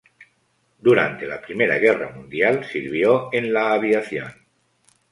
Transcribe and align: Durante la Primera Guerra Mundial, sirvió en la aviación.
Durante 0.79 1.27
la 1.27 1.39
Primera 1.39 1.77
Guerra 1.77 2.09
Mundial, 2.09 2.65
sirvió 2.65 3.29
en 3.31 3.53
la 3.53 3.73
aviación. 3.73 4.33